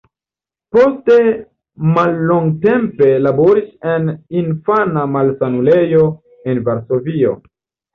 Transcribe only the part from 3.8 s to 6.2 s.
en infana malsanulejo